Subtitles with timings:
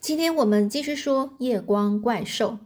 [0.00, 2.58] 今天我们继续说夜光怪兽。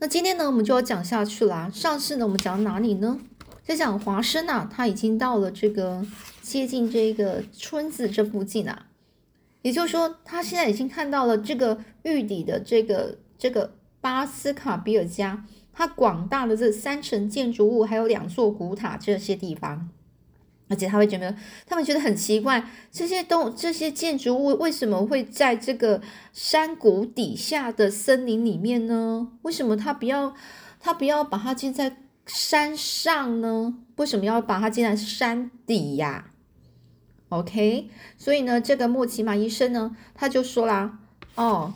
[0.00, 1.70] 那今天呢，我们就要讲下去啦。
[1.72, 3.18] 上次呢，我们讲哪里呢？
[3.64, 6.04] 在讲华生啊，他已经到了这个
[6.42, 8.88] 接近这个村子这附近啊。
[9.62, 13.72] 也就是说，他现在已经看到了这个玉底的这个这个
[14.02, 19.88] 巴斯卡比尔家，它广大的这三层建筑物，还有两座古塔这些地方。
[20.72, 26.00] 而且他会觉得，他们觉得很奇怪，这些东这些建筑物为什么会在这个
[26.32, 29.28] 山谷底下的森林里面呢？
[29.42, 30.34] 为什么他不要
[30.80, 33.74] 他不要把它建在山上呢？
[33.96, 36.30] 为什么要把它建在山底呀
[37.28, 41.00] ？OK，所以呢，这个莫奇马医生呢，他就说啦，
[41.34, 41.74] 哦，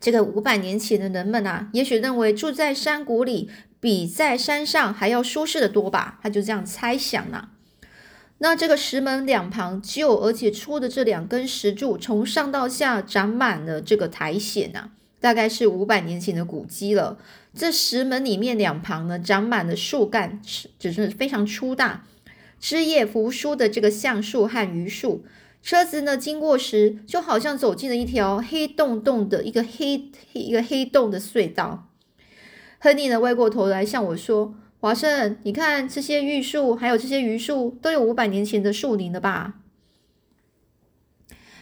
[0.00, 6.18] 这个五百年前的人们啊，也许认为住在山谷里比在山上还要舒适的多吧？
[6.22, 7.50] 他就这样猜想呢。
[8.42, 17.18] 那这个石门两旁旧而且粗的这两根石柱，从上到下长满了这个苔藓呐，大概是五百年前的古迹了。
[17.54, 22.04] 这石门里面两旁呢，长满了树干，是只是非常粗大、
[22.58, 25.24] 枝叶扶疏的这个橡树和榆树。
[25.62, 31.86] 车子呢经过时，就好像走进了一条黑洞洞的一个黑一个黑洞的隧道。
[32.80, 34.56] 亨利呢歪过头来向我说。
[34.82, 39.60] 华生，你看这些玉树，还有这些榆树，都有五百年前的树龄了吧？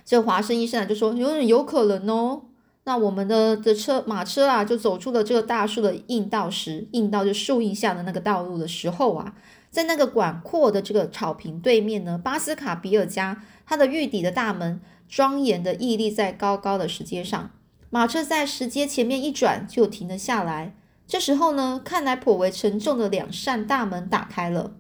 [0.07, 2.45] 这华生医生啊就说有有可能哦。
[2.85, 9.35] 那我们的的车马车啊，就走出了这个大树的硬道时，硬道就树荫下的那个道路的时候啊，
[9.71, 17.51] 在那个广阔的这个草坪对面呢，巴斯卡比尔家它的玉底的大门庄严的屹立在高高的石阶上，
[17.91, 20.75] 马车在石阶前面一转就停了下来。
[21.11, 24.77] 这时候呢，看来颇为沉重的两扇大门打开了，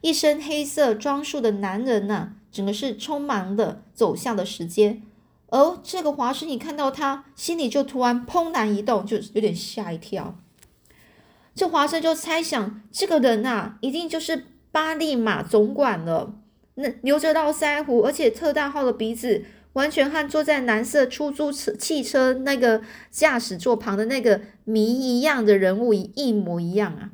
[0.00, 5.00] 一身黑色装束的男人呐，整个是匆忙的走向了石阶。
[5.50, 10.36] 而这个华生，你看到他，心里就突然怦然一动，就有点吓一跳。
[11.54, 16.34] 这华生就猜想，这个人呐，一定就是巴利马总管了。
[16.74, 19.44] 那留着络腮胡，而且特大号的鼻子。
[19.74, 27.10] 完全和坐在蓝色出租车汽车那个驾驶座旁的那个谜一样的人物一模一样啊！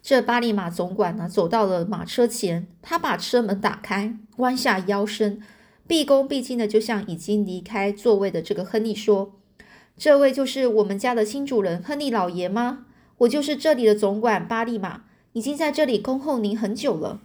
[0.00, 5.40] 这巴利马总管呢，走到了马车前，他把车门打开，弯下腰身，
[5.86, 9.34] 毕恭毕敬的，就像已经离开座位的这个亨利说
[9.96, 12.86] ：“这位就是我们家的新主人亨利老爷吗？
[13.18, 15.02] 我就是这里的总管巴利马，
[15.32, 17.20] 已经在这里恭候您很久了。”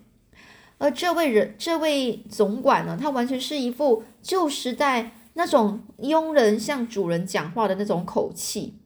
[0.80, 8.78] 而这位人，这位总管呢，他完全是一副旧时代那种佣人向主人讲话的那种口气。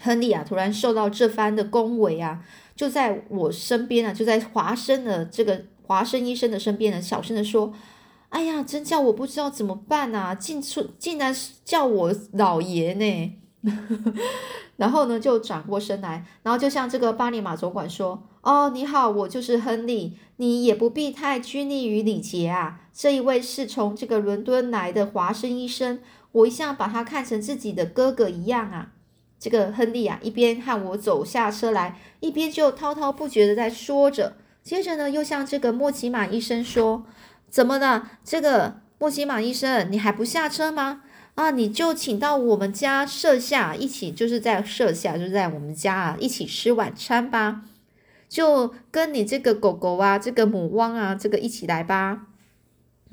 [0.00, 2.44] 亨利啊，突然受到这番的恭维啊，
[2.74, 7.72] 就在我身边啊，就在华生的这个华生医生的身边呢，小声的说
[8.30, 10.34] ：“哎呀，真叫我不知道怎么办啊！
[10.34, 11.32] 竟出竟然
[11.64, 13.38] 叫我老爷呢。”
[14.76, 18.26] 然后呢，就转过身来，然后就向这个巴尼马总管说。
[18.42, 20.18] 哦，你好，我就是亨利。
[20.36, 22.80] 你也不必太拘泥于礼节啊。
[22.92, 26.00] 这一位是从这个伦敦来的华生医生，
[26.32, 28.92] 我一向把他看成自己的哥哥一样啊。
[29.38, 34.36] 这个亨利啊，一边和我走下车来，一边就滔滔不绝的在说着。
[34.64, 37.04] 接着呢，又向这个莫奇马医生说
[37.48, 38.10] ：“怎么了？
[38.24, 41.02] 这个莫奇马医生，你还不下车吗？
[41.36, 47.62] 啊，你就请到我们家舍下，一起就是在舍下，就是在我们家啊，一起吃晚餐吧。”
[48.32, 52.28] 就跟你这个狗狗啊，这个母汪啊，这个一起来吧。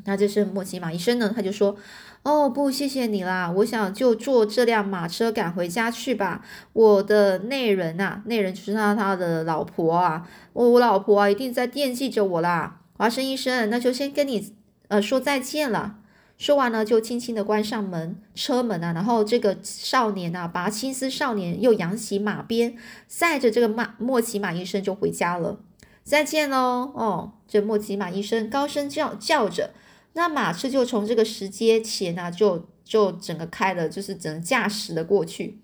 [0.05, 1.75] 那这是莫奇马医生呢，他就说
[2.23, 6.45] ：“哦，不，谢谢你啦，我想就坐这辆马车赶回家去吧。
[6.71, 12.79] 我的内人呐，内人就是他他的老婆啊，我我老婆啊，一定在惦记着我啦。
[12.95, 14.55] 华生医生，那就先跟你
[14.87, 15.97] 呃说再见了。”
[16.39, 22.77] 说完呢，就轻轻的关上门车门啊，然后这个少年啊，拔青丝少年又扬起马鞭，
[23.07, 25.59] 载着这个马莫奇马医生就回家了。
[26.01, 26.93] 再见喽！
[26.95, 29.73] 哦，这莫奇马医生高声叫叫着，
[30.13, 35.59] 那马车就从这个石阶前啊，就就整个开了，就是整个驾驶了过去。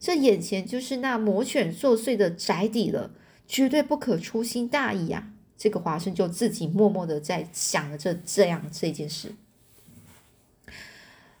[0.00, 3.10] 这眼前就是那魔犬作祟的宅邸了，
[3.46, 5.28] 绝对不可粗心大意啊！
[5.58, 9.34] 这个华生就自己默默的在想着这这样这件事。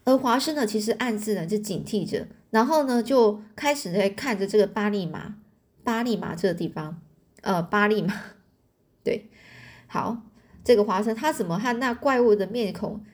[0.08, 5.34] 而华生呢，其实暗自呢就警惕着，然后呢就开始在看着这个巴利马，
[5.84, 7.02] 巴利马这个地方，
[7.42, 8.14] 呃，巴利马，
[9.04, 9.28] 对，
[9.86, 10.22] 好，
[10.64, 13.04] 这个华生他怎么和那怪物的面孔，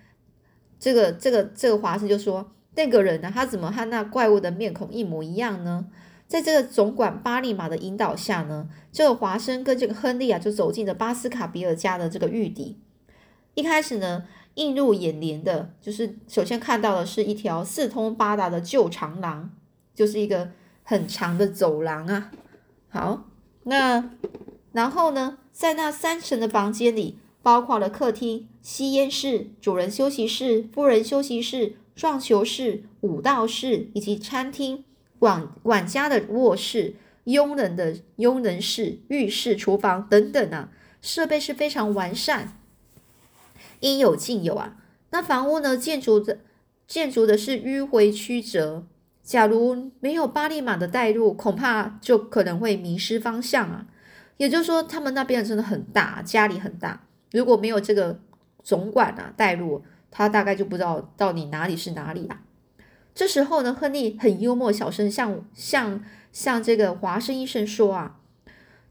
[0.79, 5.89] 这个这个这个华生就说，那个人呢，他怎么和那怪物的面孔一模一样呢？
[6.29, 12.79] 在这个总管巴利马的引导下呢，这个华生跟这个亨利啊，就走进了巴斯卡比尔家的这个御邸。
[13.55, 14.27] 一开始呢。
[14.55, 19.51] 映入眼帘的，就是首先看到的是一条四通八达的旧长廊，
[19.95, 20.51] 就是一个
[20.83, 22.31] 很长的走廊啊。
[22.89, 23.25] 好，
[23.65, 24.11] 那
[24.73, 34.85] 然后呢，在那三层的房间里，包括了客厅、吸烟室、主人休息室、夫人休息室、撞球室、舞道室以及餐厅、
[35.19, 40.71] 管管家的卧室、佣人的佣人室、浴室、厨房等等啊，
[41.03, 42.61] 设备是非常完善。
[43.81, 44.77] 应有尽有啊！
[45.11, 45.77] 那房屋呢？
[45.77, 46.41] 建筑的
[46.87, 48.87] 建筑的是迂回曲折。
[49.23, 53.87] 假如没有巴利马的带路，恐怕就可能会迷失方向啊。
[54.37, 57.07] 也就是说，他们那边真的很大，家里很大。
[57.33, 58.21] 如果没有这个
[58.63, 62.43] 总管啊带路，他大概就不知道到底哪里是哪里啊。
[63.15, 68.19] 这时候呢，亨利很幽默，小声向向向这个华生医生说啊：“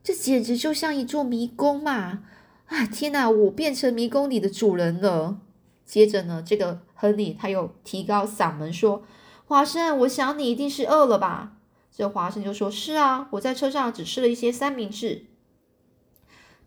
[0.02, 2.24] 这简直就像一座迷宫嘛！”
[2.68, 3.30] 啊天哪！
[3.30, 5.38] 我变成迷宫里的主人了。
[5.86, 9.04] 接着呢，这个亨利他又提高嗓门说
[9.46, 11.58] ：“华生，我想你一定是饿了吧？”
[11.96, 15.26] 这华生就说：“是啊，我在车上只吃了一些三明治。”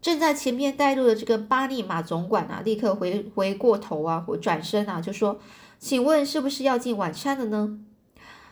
[0.00, 5.40] 正在前面带路的这个巴利马总管啊，立刻回回过头啊，或转身啊，就说
[5.80, 7.80] ：“请问是不是要进晚餐了呢？”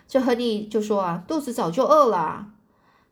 [0.08, 2.49] 这亨利就说：“啊，肚子早就饿了。”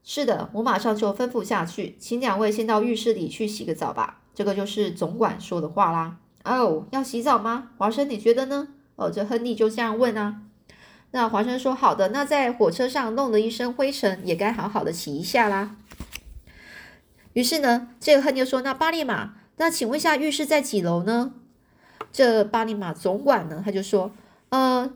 [0.02, 4.21] 是的，我马上就吩咐下去，请两位先到浴室里去洗个澡吧。
[4.34, 6.16] 这个就是总管说的话啦。
[6.44, 7.70] 哦，要洗澡吗？
[7.78, 8.68] 华生，你觉得呢？
[8.96, 10.42] 哦，这亨利就这样问啊。
[11.12, 15.76] 那华生说：“好的。”那在火车上弄了一身灰尘，也该好好的洗一下啦。
[17.34, 21.34] 于是呢，这个亨利说：“那巴利马，那请问一下，浴室在几楼呢？”
[22.10, 24.12] 这巴利马总管呢，他就说
[24.50, 24.90] ：“呃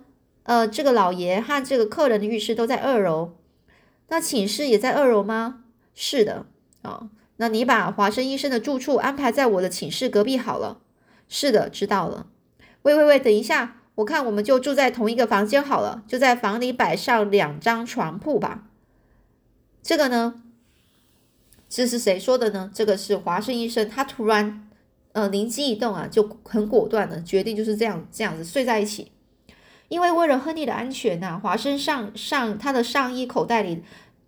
[0.44, 3.34] 呃，这个老爷和这个客人的浴室都在二楼。
[4.08, 6.46] 那寝室也在二楼吗？”“是的。”
[6.82, 7.08] 啊。
[7.38, 10.80] 那你把华生医生的住处安排在我的寝室隔壁好了。
[11.28, 12.26] 是的，知道了。
[12.82, 18.64] 喂喂喂，等一下，我看我们就住在同一个房间好了，就在房里摆上两张床铺吧。
[19.82, 20.42] 这个呢，
[21.68, 22.70] 这是谁说的呢？
[22.72, 24.68] 这个是华生医生，他突然
[25.12, 29.10] 呃灵机一动啊，就很果断的决定就是这样这样子睡在一起。
[29.88, 33.82] 因为为了亨利的安全呐，华生上上他的上衣口袋里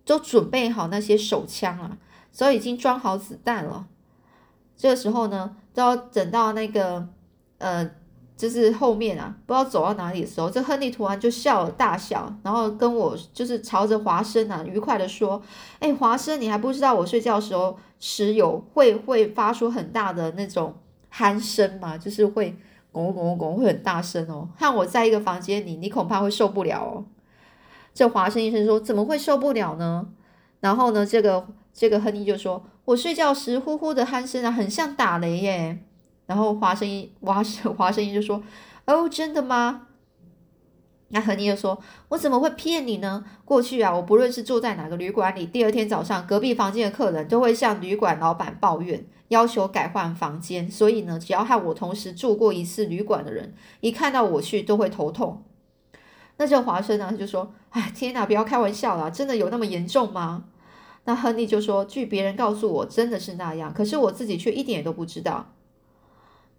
[0.05, 1.99] 都准备好那些手枪啊。
[2.31, 3.87] 所以已经装好子弹了。
[4.77, 7.09] 这个时候呢，都要等到那个
[7.59, 7.91] 呃，
[8.37, 15.43] 就是后面啊，不知道走到哪里的时候，这亨利突然就笑了大笑，然后跟我就是朝着华生啊，愉快的说
[15.81, 20.77] ：“哎，华生，你还不知道我睡觉的时候时有会会发出很大的那种
[21.13, 21.99] 鼾声嘛？
[21.99, 22.57] 就是会
[22.93, 24.49] 拱拱拱，会很大声哦。
[24.57, 27.05] 和我在一个房间里，你恐怕会受不了哦。”
[27.93, 30.07] 这华生医生说：“怎么会受不了呢？”
[30.61, 31.49] 然后呢，这个。
[31.79, 35.79] 这个亨利就说：“我睡觉时呼呼的鼾声啊，很像打雷耶。”
[36.27, 37.41] 然后华生一华
[37.79, 38.43] 华生一就说
[38.87, 39.87] ：“哦，真的吗？”
[41.11, 41.81] 那亨利就说
[42.11, 43.25] ：“我怎么会骗你呢？
[43.45, 50.69] 过去啊，我不论是住在哪个旅馆里，第二天早上隔壁房间的客人都会向旅馆老板抱怨，要求改换房间。
[50.69, 55.45] 所以呢，只要和我同时住过一次旅馆的人，一看到我去都会头痛。”
[56.39, 60.47] 那这华生呢就说：“哎，天哪，不要开玩笑了，真的有那么严重吗？”
[61.09, 65.55] 那亨利就说：“据别人告诉我，真的是那样，可是我自己却一点都不知道。”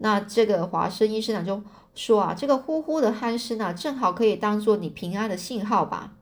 [0.01, 1.61] 那这个华生医生呢就
[1.93, 6.13] 说：“啊，这个呼呼的鼾声啊，正好可以当做你平安的信号吧。”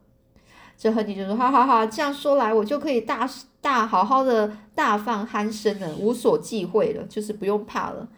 [0.77, 3.29] 这亨利就说：“哈哈哈，这样说来，我就可以大
[3.62, 8.10] 大好好的大放鼾声了，无所忌讳了，就是不用怕了。”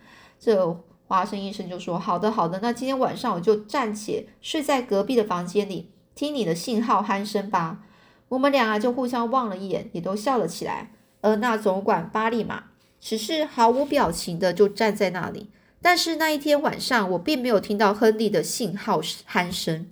[0.42, 0.76] 这
[1.06, 7.82] 华生医生就说：“好的，好的，那今天晚上我就暂且睡在隔壁的房间里，听你的信号鼾声吧。”
[8.30, 10.92] 我们俩啊就互相望了一眼，也都笑了起来。
[11.22, 12.66] 而那总管巴利马
[13.02, 15.50] 只是毫无表情的就站在那里。
[15.82, 19.88] 但是那一天晚上，我并没有听到亨利的信号鼾声，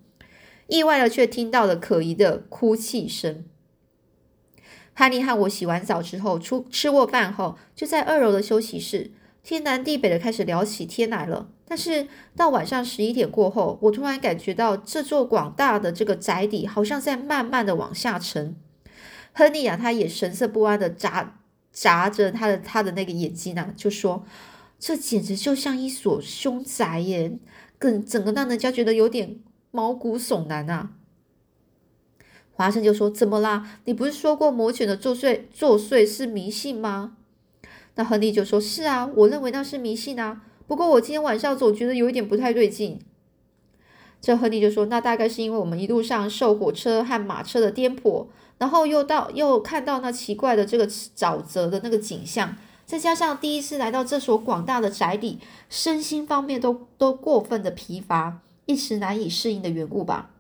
[0.68, 3.46] 意外的却听到了可疑的哭泣声。
[4.94, 9.12] 哈利和我洗完澡之后，出吃过饭后，就在二楼的休息室，
[9.44, 11.50] 天南地北的开始聊起天来了。
[11.70, 18.56] 但是到晚上十一点过后，我突然感觉到这座广大的这个宅邸好像在慢慢的往下沉。
[19.34, 21.42] 亨利啊，他也神色不安的眨
[21.72, 24.26] 眨着他的他的那个眼睛呢，就说
[24.80, 27.38] ：“这简直就像一所凶宅耶，
[27.78, 29.40] 更整个让人家觉得有点
[29.72, 30.92] 毛骨悚然啊。”
[32.54, 33.80] 华生就说：“怎么啦？
[33.86, 37.18] 你不是说过魔犬的作祟作祟是迷信吗？”
[37.98, 43.00] 那亨利就说：“是啊，我认为那是迷信啊。”不过我今天晚上总觉得有一点不太对劲。
[44.22, 48.28] 这亨利就说：“那大概是因为我们一路上受火车和马车的颠簸，
[48.58, 55.40] 然后又到又看到那奇怪的这个沼泽的那个景象，再加上第一次来到这所广大的宅邸，
[55.70, 60.32] 身心方面都都过分的疲乏，一时难以适应的缘故吧。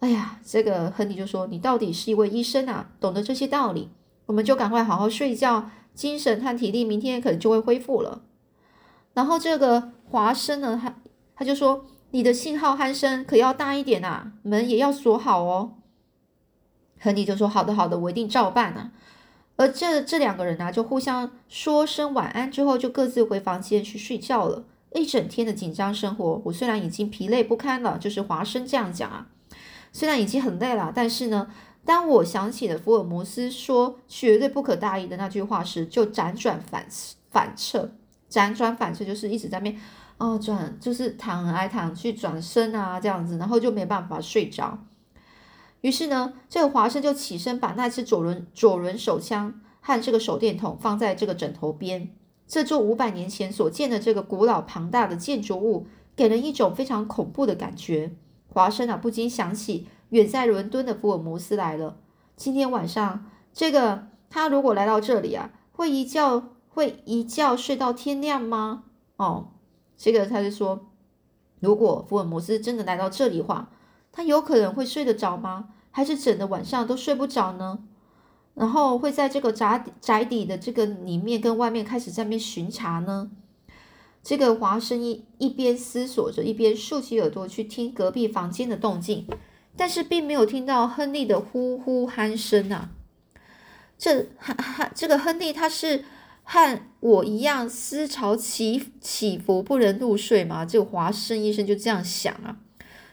[0.00, 3.88] 哎呀，这个亨利就说：“你到底是一位医生啊，懂得这些道理，
[4.26, 8.22] 我们就赶快好好睡觉，精神和体力明天可能就会恢复了。”
[9.14, 10.94] 然后这个华生呢，他
[11.34, 15.74] 他就说：“你的信号鼾声可要大一点啊，门也要锁好哦。”
[17.00, 18.92] 亨利就说：“好的，好的，我一定照办啊。”
[19.56, 24.64] 而这这两个人呢，就互相说声晚安之后，就各自回房间去睡觉了。
[24.94, 29.28] 一整天的紧张生活，我虽然已经疲累不堪了，就是华生这样讲啊。
[29.92, 31.48] 虽然已经很累了，但是呢，
[31.84, 36.86] 当我想起了福尔摩斯说绝对不可大意的那句话时，就辗转反
[37.30, 37.92] 反侧，
[38.30, 39.76] 辗转反侧就是一直在面
[40.18, 44.78] 哦转，就是躺来躺去转身啊这样子，然后就没办法睡着。
[45.80, 52.08] 于是呢，这个华生就起身把那支左轮左轮手枪和这个手电筒放在这个枕头边。
[52.46, 58.12] 这座五百年前所建的这个古老庞大的建筑物，给人一种非常恐怖的感觉。
[58.46, 61.96] 华生啊，不禁想起远在伦敦的福尔摩斯来了。
[62.36, 68.84] 今天晚上，这个他如果来到这里啊，会一觉会一觉睡到天亮吗？
[69.16, 69.48] 哦，
[69.96, 70.90] 这个他就说，
[71.60, 73.70] 如果福尔摩斯真的来到这里的话，
[74.12, 75.70] 他有可能会睡得着吗？
[75.90, 77.78] 还是整个晚上都睡不着呢？
[78.52, 83.30] 然后会在这个宅宅邸的这个里面跟外面开始在那边巡查呢？
[84.22, 89.26] 这个华生一一边思索着，一边竖起耳朵去听隔壁房间的动静，
[89.76, 92.90] 但是并没有听到亨利的呼呼鼾声啊。
[93.98, 96.04] 这哈哈，这个亨利他是
[96.42, 100.64] 和我一样思潮起起伏不能入睡吗？
[100.64, 102.58] 这个华生医生就这样想啊，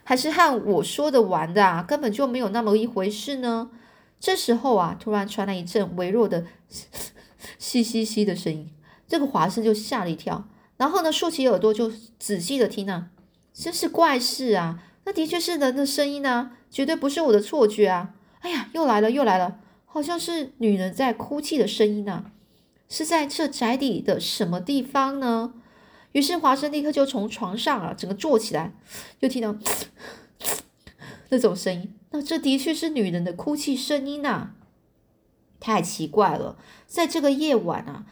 [0.04, 1.84] 还是和我说的玩的啊？
[1.84, 3.70] 根本就没有那么一回事呢？
[4.20, 6.46] 这时候啊，突然传来一阵微弱的
[7.60, 8.72] 嘻嘻嘻的声音，
[9.08, 10.50] 这个华生就吓了一跳。
[10.78, 13.10] 然后呢，竖起耳朵就仔细的听啊，
[13.54, 14.84] 真是怪事啊！
[15.10, 18.14] 那的确是人的声音啊，绝对不是我的错觉啊！
[18.42, 22.32] 哎呀，又来了，又来了，好像是女人在哭泣的声音啊！
[22.88, 25.56] 是在这宅邸的什么地方呢？
[26.12, 28.72] 于是华生立刻就从床上啊，整个坐起来，
[29.22, 29.56] 又听到
[31.30, 34.52] 那种声音，那这的确是女人的哭泣声音呐！
[35.60, 38.06] 太奇怪了，在这个夜晚啊。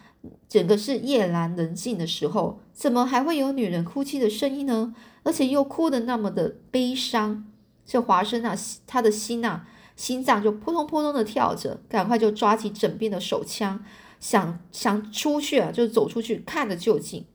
[0.49, 4.93] 整个是夜阑人静的时候，怎么还会有女人哭泣的声音呢？
[5.23, 7.45] 而且又哭得那么的悲伤。
[7.85, 8.55] 这华生啊，
[8.85, 9.61] 他的心呐，
[9.95, 13.83] 心脏就扑通扑通的跳着，赶快就抓起枕边的手枪，
[14.19, 17.25] 想想出去啊，就走出去看个究竟。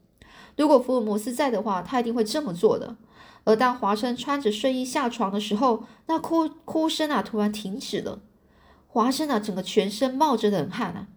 [0.56, 2.96] 如果福尔摩斯在的话，他一定会这么做的。
[3.44, 8.20] 而当华生穿着睡衣下床的时候，那哭哭声啊，突然停止了。
[8.86, 11.08] 华生啊，整个全身冒着冷汗啊。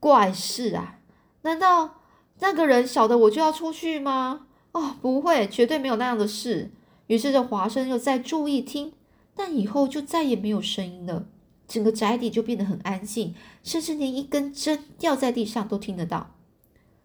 [0.00, 1.00] 怪事啊！
[1.42, 1.96] 难道
[2.40, 4.46] 那个人晓得我就要出去吗？
[4.72, 6.70] 哦，不会，绝对没有那样的事。
[7.06, 8.92] 于是这华生又再注意听，
[9.34, 11.26] 但以后就再也没有声音了。
[11.66, 16.34] 整个宅邸就变得很安静，甚至连一根针掉在地上都听得到。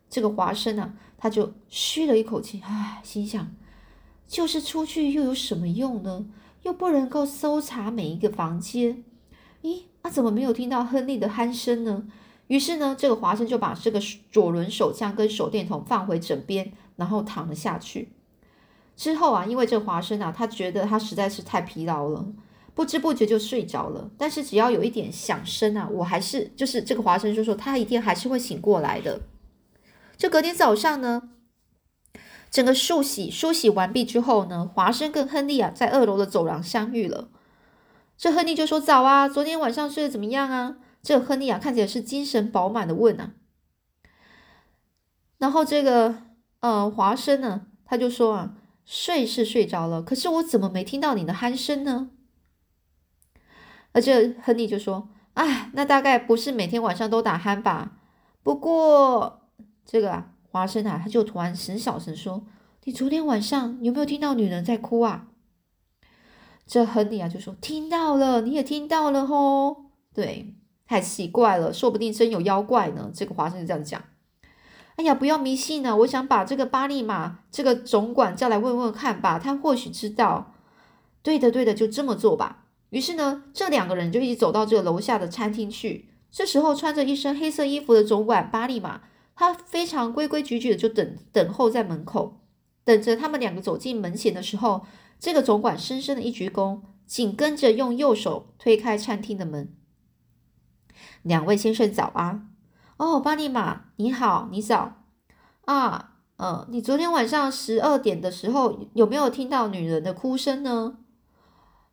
[0.09, 3.55] 这个华生啊，他就吁了一口气，唉，心想：
[4.27, 6.25] 就是出去又有什么用呢？
[6.61, 9.03] 又不能够搜查每一个房间。
[9.63, 12.05] 咦，那怎么没有听到亨利的鼾声呢？
[12.47, 13.99] 于是呢，这个华生就把这个
[14.31, 18.09] 左轮手枪跟手电筒放回枕边，然后躺了下去。
[18.95, 22.25] 之后啊，因为这华生啊，他觉得他实在是太疲劳了，
[22.75, 24.11] 不知不觉就睡着了。
[24.17, 29.21] 但是只要有一点响声啊，我还是就是这个华生就说他一定还是会醒过来的。
[30.17, 31.29] 就隔天早上呢，
[32.51, 37.29] 整个漱洗梳洗完毕之后呢，华生跟亨利啊在二楼的走廊相遇了。
[38.15, 43.33] 这亨利就说：“早啊，昨天晚上睡得怎么样啊？”这亨利啊，看起来是精神饱满的问啊，
[45.37, 46.15] 然后这个
[46.61, 48.55] 呃华生呢，他就说啊，
[48.85, 52.09] 睡是睡着了，可是我怎么没听到你的鼾声呢？
[53.91, 57.97] 而这亨利就说，哎，那大概不是每天晚上都打鼾吧？
[58.41, 59.49] 不过
[59.85, 62.45] 这个啊，华生啊，他就突然很小声说，
[62.85, 65.27] 你昨天晚上有没有听到女人在哭啊？
[66.65, 70.55] 这亨利啊就说，听到了，你也听到了吼，对。
[70.85, 73.11] 太奇怪了，说不定真有妖怪呢。
[73.13, 74.01] 这个华生就这样讲。
[74.95, 75.97] 哎呀，不要迷信呢！
[75.97, 80.53] 我想把这个巴利马这个总管叫来问问看吧，他或许知道。
[81.23, 82.65] 对的，对的，就这么做吧。
[82.91, 86.09] 于是呢，这两个人就一起走到这个楼下的餐厅去。
[86.29, 89.01] 这时候，穿着一身黑色衣服的总管巴利马，
[89.35, 92.41] 他非常规规矩矩的就等等候在门口，
[92.83, 94.85] 等着他们两个走进门前的时候，
[95.19, 99.73] 这个总管深深的一鞠躬，紧跟着用右手推开餐厅的门。
[101.23, 102.43] 两位先生早啊！
[102.97, 104.93] 哦，巴尼马，你好，你早
[105.65, 110.97] 啊，嗯，你昨天晚上十二点的时候有没有听到女人的哭声呢？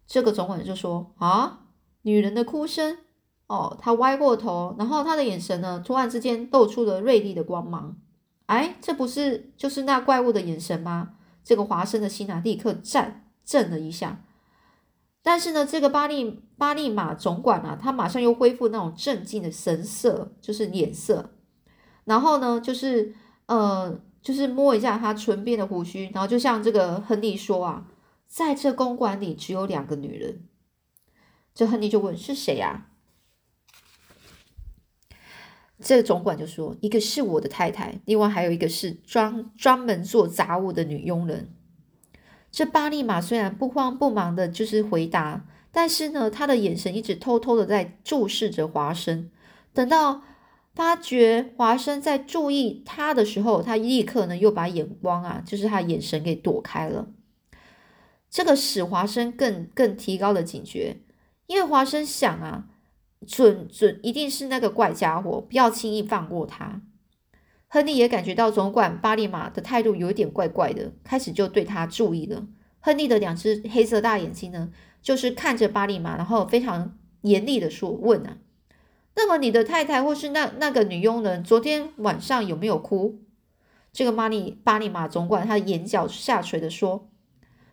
[0.06, 1.60] 这个总管就说啊，
[2.02, 2.98] 女人的哭声。
[3.46, 7.96] 哦，他歪过头，然后他的眼神呢，突然之间露出了锐利的光芒。
[8.46, 11.14] 哎，这不是就是那怪物的眼神吗？
[11.42, 14.22] 这个华生的心啊，立刻战震了一下。
[15.22, 21.34] 但是呢，这个巴利巴利马总管啊，他马上又恢复那种镇静的神色，就是脸色。
[22.04, 23.14] 然后呢，就是
[23.46, 27.86] 呃，就是摸一下他唇边的胡须，然后就像这个亨利说啊，
[28.26, 30.44] 在这公馆里只有两个女人。
[31.54, 32.86] 这亨利就问是谁呀？
[35.82, 41.54] 这个总管就说：“一个是我的太太，另外还有一个是专专门做杂物的女佣人。”
[42.50, 49.30] 这巴利马虽然不慌不忙的，就是回答，但是呢，他的眼神一直偷偷的在注视着华生。
[49.72, 50.22] 等到
[50.74, 57.08] 发觉华生在注意他的时候，他立刻呢又把眼光啊，就是他眼神给躲开了。
[58.28, 60.98] 这个使华生更更提高了警觉，
[61.46, 62.66] 因为华生想啊。
[63.26, 66.80] 准准一定是那个怪家伙，不要轻易放过他。
[67.72, 72.48] 亨利也感觉到总管巴利马的态度有一点怪怪的，开始就对他注意了。
[72.80, 78.38] 亨利的两只黑色大眼睛呢，就是看着巴利马，然后非常严厉的说：“问啊，
[79.14, 83.20] 那么你的太太或是那那个女佣人昨天晚上有没有哭？”
[83.94, 87.08] 这个巴利巴利马总管他眼角下垂的说：“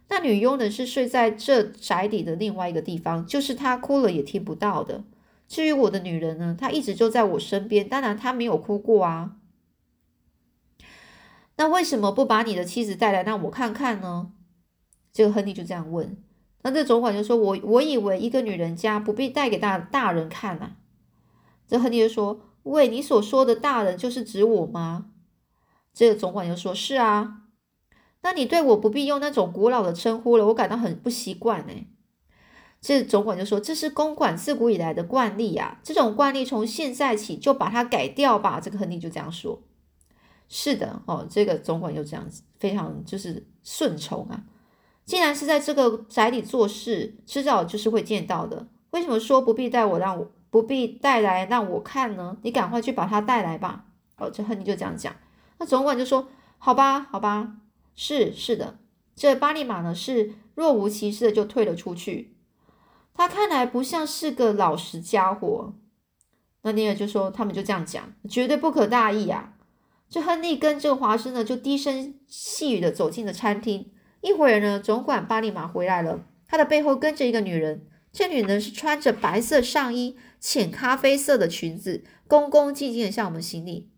[0.10, 5.04] 那女佣人是睡在这宅里的另外一个地方，就是她哭了也听不到的。”
[5.50, 9.37] 至于我的女人呢，她一直就在我身边，当然她没有哭过啊。
[11.58, 14.32] 那为什么不把你的妻子带来让我看看呢？
[15.12, 16.24] 这个亨利就这样问。
[16.62, 20.74] 那这总管就说：“我我以为一个女人家不必带给大大人看呐。”
[21.68, 25.12] 这亨利就说：“喂，你所说的大人就是指我吗？”
[25.94, 27.44] 这个总管就说：“是啊。”
[28.22, 31.74] 那你对我不必用那种古老的称呼了，我感到很不习惯呢。
[32.82, 39.64] 这总管就说：“这是公馆自古以来的惯例啊，这种惯例从现在起就把它改掉吧。”这个亨利就这样说
[40.50, 44.44] ：“是的，哦，这个总管又这样子，非常就是顺从啊。
[45.06, 48.68] 既然是在这个宅里做事，迟早就是会见到的。
[48.92, 52.38] 为什么说不必带我让我不必带来让我看呢？
[52.42, 53.86] 你赶快去把他带来吧。”
[54.18, 55.16] 哦，这亨利就这样讲。
[55.60, 57.58] 那总管就说：“好吧，好吧，
[57.96, 58.80] 是是的。”
[59.16, 62.36] 这巴利马呢是若无其事的就退了出去。
[63.14, 65.74] 他看来不像是个老实家伙，
[66.62, 69.54] 那尼尔就说：“他们就这样讲，绝对不可大意啊！”
[70.10, 73.92] 这亨利跟这个华生呢，就低声细语的走进了餐厅。
[74.22, 77.86] 一会儿呢，总管巴利马回来了，他的背后跟着一个女人。
[78.14, 83.92] 这女人是穿着白色上衣、浅咖啡色的裙子，恭恭敬敬的向我们行礼。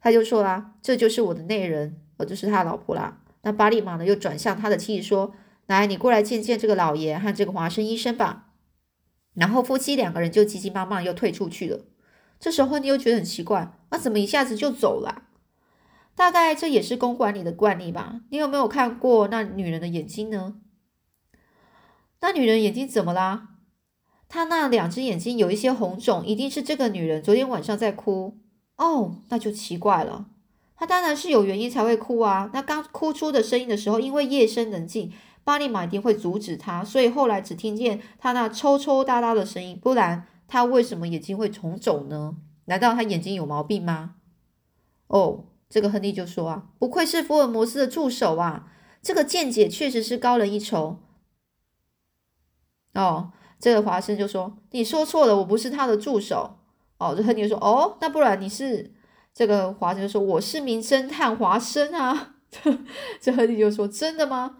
[0.00, 5.34] 他就说啦：“这就是我的内人，我就是他老婆啦。”那巴利马呢，又转向他的妻子说
[5.66, 8.50] ：“来，你过来见见这个老爷和这个华生医生吧。”
[9.34, 11.80] 然后夫妻两个人就急急忙忙又退出去了。
[12.38, 15.24] 这时候你又觉得很奇怪，啊，怎么一下子就走了？
[16.18, 18.22] 大概这也是公馆里的惯例吧。
[18.30, 20.56] 你有没有看过那女人的眼睛呢？
[22.20, 23.50] 那女人眼睛怎么啦？
[24.28, 28.36] 她那两只眼睛有一些红肿，一定是这个女人昨天晚上在哭。
[28.78, 30.26] 哦，那就奇怪了。
[30.74, 32.50] 她当然是有原因才会哭啊。
[32.52, 35.12] 那刚哭出的声音的时候，因为夜深人静。
[35.44, 39.78] 巴利马一定会阻止她，所以后来只听见她那抽抽搭搭的声音。
[39.80, 42.36] 不然她为什么眼睛会重肿呢？
[42.64, 44.16] 难道她眼睛有毛病吗？
[45.06, 48.70] 哦，这个亨利就说啊，不愧是福尔摩斯的助手啊，
[49.02, 50.98] 这个见解确实是高人一筹。
[52.94, 56.58] 哦，这个华生就说，你说错了，我不是他的助手。
[56.98, 58.92] 哦，这亨利就说，哦，那不然你是？
[59.32, 62.34] 这个华生就说，我是名侦探华生啊。
[63.20, 64.56] 这亨利就说，真的吗？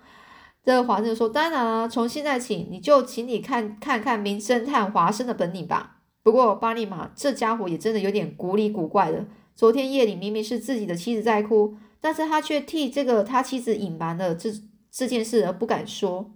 [0.62, 6.03] 这个华生就说：“当然了，从现在起，你就请你看看看名侦探华生的本领吧。
[6.23, 9.25] 不过巴利马这家伙也真的有点古里古怪的。
[9.59, 14.53] 昨天夜里明明是自己的妻子在哭，但是他却替这个他妻子隐瞒了这
[14.88, 16.31] 这件事而不敢说。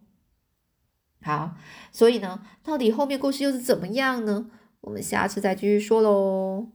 [1.23, 1.55] 好，
[1.93, 4.51] 所以呢，到底后面故事又是怎么样呢？
[4.81, 6.67] 我们下次再继续说喽。”